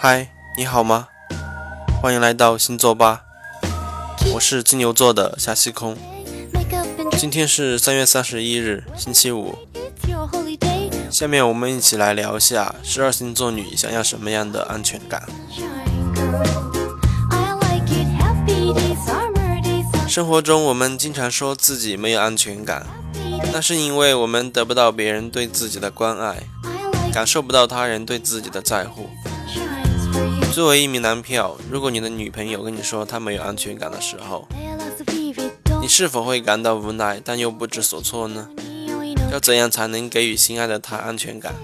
[0.00, 1.08] 嗨，你好吗？
[2.00, 3.22] 欢迎来到星座吧，
[4.32, 5.96] 我是金牛座的夏西空。
[7.18, 9.58] 今天是三月三十一日，星期五。
[11.10, 15.24] 下面我们一起来聊一下十二星座女想要什么样的安全感。
[20.08, 22.86] 生活中，我们经常说自己没有安全感，
[23.52, 26.44] 那是因为我们得不到别人对自己的关爱，
[27.12, 29.10] 感受不到他人对自己的在乎。
[30.52, 34.48] 作为一名男票，如果你的女朋友跟你说她没有安全感的时候，
[35.80, 38.48] 你是否会感到无奈但又不知所措呢？
[39.30, 41.54] 要怎样才能给予心爱的她安全感？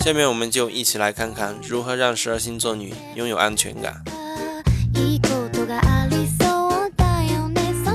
[0.00, 4.02] 下面我们就一起来看看如何让十二星座女拥有安全感。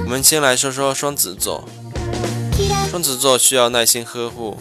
[0.03, 1.67] 我们先来说说双子座。
[2.89, 4.57] 双子座需要耐心呵护。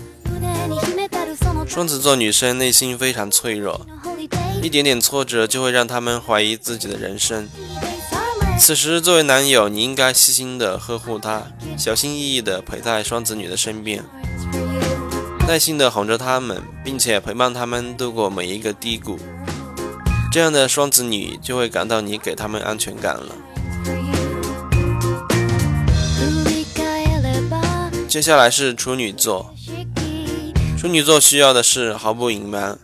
[1.68, 3.86] 双子座女生内心非常脆弱。
[4.66, 7.48] 一点点挫折就会让他们怀疑自己的人生。
[8.58, 11.44] 此时，作为男友，你应该细心的呵护她，
[11.78, 14.02] 小心翼翼的陪在双子女的身边，
[15.46, 19.16] 耐心的哄着他们，并且陪伴他们度过每一个低谷。
[20.32, 23.36] 这样的双子女就会感到你给他们安全感了。
[28.08, 29.54] 接下来是处女座，
[30.76, 32.76] 处女座需要的是毫不隐瞒。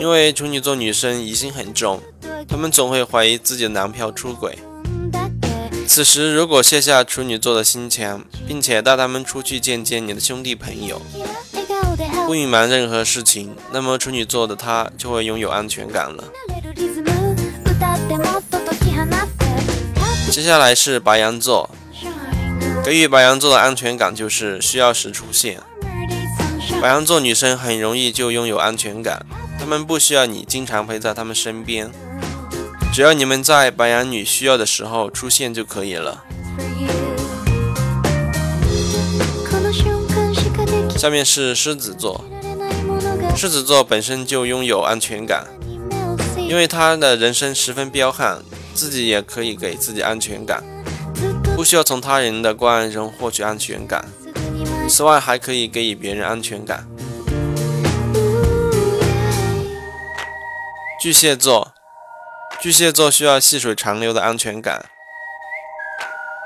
[0.00, 2.00] 因为处女座女生疑心很重，
[2.48, 4.58] 她们总会怀疑自己的男票出轨。
[5.86, 11.02] 此时，如果卸下处女座的心墙，并且带他们出去见见你的兄弟朋友，
[12.26, 16.24] 不隐瞒任何事情，那么处女座的她就会拥有安全感了。
[20.30, 21.68] 接下来是白羊座，
[22.82, 25.60] 给予白羊座的安全感就是需要时出现。
[26.80, 29.26] 白羊座女生很容易就拥有安全感。
[29.60, 31.90] 他们不需要你经常陪在他们身边，
[32.92, 36.24] 只要你们在白羊女需要的时候出现就可以了。
[40.96, 42.24] 下面是狮子座，
[43.36, 45.46] 狮子座本身就拥有安全感，
[46.36, 48.42] 因为他的人生十分彪悍，
[48.74, 50.64] 自己也可以给自己安全感，
[51.54, 54.04] 不需要从他人的关爱中获取安全感，
[54.88, 56.86] 此外还可以给予别人安全感。
[61.00, 61.72] 巨蟹座，
[62.60, 64.84] 巨蟹座需要细水长流的安全感。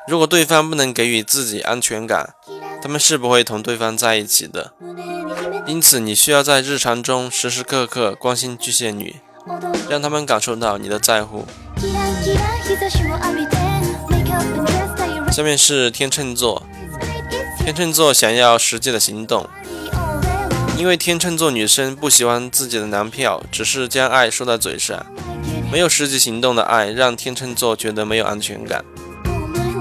[0.07, 2.35] 如果对方不能给予自己安全感，
[2.81, 4.73] 他们是不会同对方在一起的。
[5.67, 9.17] 因此，你需要在日常中时时刻刻关心巨蟹女，
[9.89, 11.45] 让他们感受到你的在乎。
[15.33, 16.63] 下面是天秤座，
[17.59, 19.51] 天秤座想要实际的行动。
[20.77, 25.07] 因为天秤座女生不喜欢自己的男票，只是将爱说在嘴上，
[25.73, 28.85] 没有实际行动的爱让天秤座觉得没有安全感。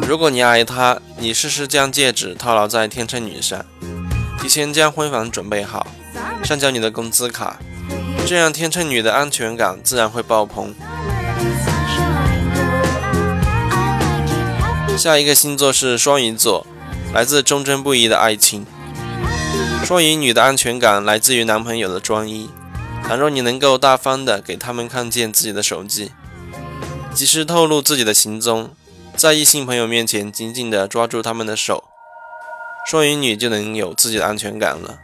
[0.08, 3.66] 如果你爱他，你试试将戒指套牢在天秤女上，
[4.40, 5.88] 提前将婚房准备好，
[6.44, 7.58] 上交你的工资卡，
[8.26, 10.74] 这样天秤女的安全感自然会爆棚。
[14.96, 16.66] 下一个星座是双鱼座，
[17.14, 18.66] 来自忠贞不移的爱情。
[19.84, 22.50] 双鱼女的安全感来自于男朋友的专一。
[23.06, 26.14] 倘若你能够大方的给他们看见自己的手机，
[27.14, 28.70] 及时透露自己的行踪，
[29.18, 31.84] 在异性朋友面前紧紧的抓住他们的手，
[32.90, 35.00] 双鱼女就能有自己的安全感了。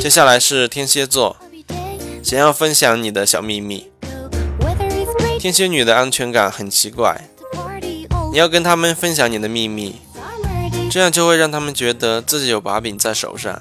[0.00, 1.36] 接下来是天蝎座，
[2.22, 3.90] 想要分享你的小秘密。
[5.38, 7.28] 天蝎女的安全感很奇怪，
[8.32, 10.00] 你要跟他们分享你的秘密。
[10.90, 13.60] 这样就会让他们觉得自己有把柄在手上，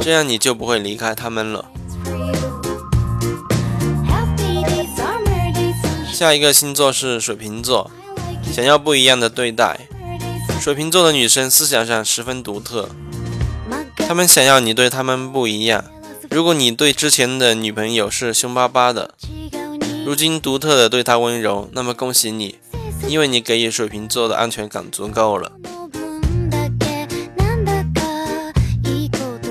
[0.00, 1.64] 这样你就不会离开他们了。
[6.12, 7.90] 下一个星座是水瓶座，
[8.52, 9.88] 想要不一样的对待。
[10.60, 12.88] 水瓶座的女生思想上十分独特，
[13.96, 15.84] 她们想要你对她们不一样。
[16.30, 19.14] 如果你对之前的女朋友是凶巴巴的，
[20.06, 22.58] 如今独特的对她温柔，那么恭喜你，
[23.06, 25.52] 因为你给予水瓶座的安全感足够了。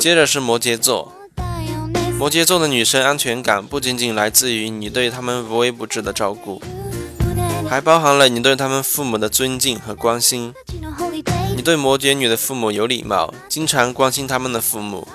[0.05, 1.11] 接着是摩羯座，
[2.19, 6.61] 摩羯座的女生安全感不仅仅来自于你对她们无微不至的照顾，
[7.67, 10.53] 还包含了你对他们父母的尊敬和关心。
[11.55, 15.07] 你对摩羯女的父母有礼貌，经常关心他们的父母，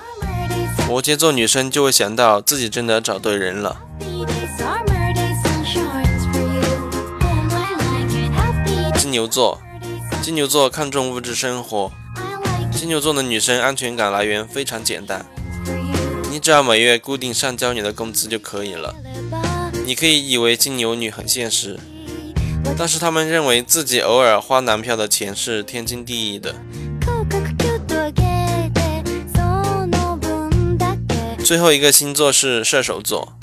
[0.89, 3.77] 摩羯座女生就会想到自己真的找对人了。
[8.97, 9.61] 金牛座，
[10.21, 11.89] 金牛座看重物质生活。
[12.81, 15.23] 金牛座的女生安全感来源非常简单，
[16.31, 18.95] 你只要每月固定上交你的工资就可以了。
[19.85, 21.79] 你可以以为金牛女很现实，
[22.75, 26.55] 但是他们认为自己偶尔花男票的钱是天经地义的。
[31.45, 33.33] 最后一个星座是射手座。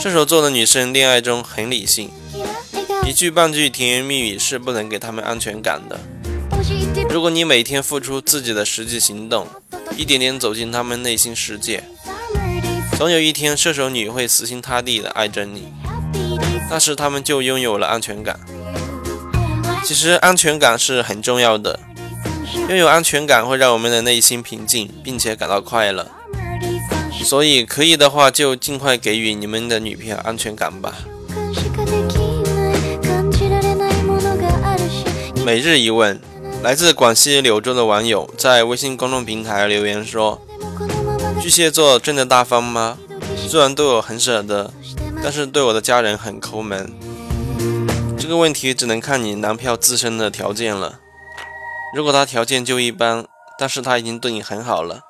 [0.00, 2.10] 射手座的女生恋爱中很理性，
[3.06, 6.00] 一句半句甜言蜜语是不能给他们安全感的。
[7.14, 9.46] 如果你每天付出自己的实际行动，
[9.96, 11.84] 一点点走进他们内心世界，
[12.98, 15.68] 总有一天射手女会死心塌地的爱着你，
[16.68, 18.40] 那时他们就拥有了安全感。
[19.84, 21.78] 其实安全感是很重要的，
[22.68, 26.10] 拥有安全感会让我们的内心平静，并且感到快乐。
[27.22, 30.92] 所以可以的话，就尽快给予你们的女票安全感吧。
[35.44, 36.20] 每日一问，
[36.64, 40.40] 来自广西柳州的网友在微信公众平台留言说
[41.38, 42.96] ：“巨蟹座真的大方吗？
[43.36, 44.72] 虽然对我很舍得，
[45.22, 46.90] 但是对我的家人很抠门。
[48.16, 51.00] 这个问题只能看你男票自身的条件了。
[51.94, 53.26] 如果他条件就一般，
[53.58, 55.00] 但是他已经对你很好了。”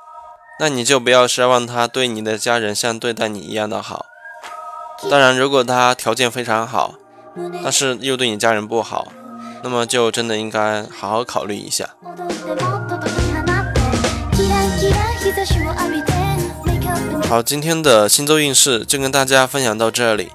[0.58, 4.06] 那你就不要奢望他对你的家人像对待你一样的好。
[5.08, 6.96] 当然，如果他条件非常好，
[7.62, 9.12] 但是又对你家人不好，
[9.64, 11.88] 那么就真的应该好好考虑一下。
[17.26, 20.30] 好，今天的星座运势就跟大家分享到这里。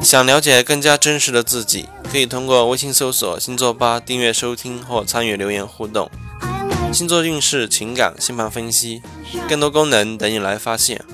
[0.00, 6.08] 想了解更加真实的自己，可以通过微信搜索“星座吧”订阅收听或参与留言互动。
[6.92, 9.02] 星座运势、情感、星盘分析，
[9.48, 11.04] 更多功能等你来发现。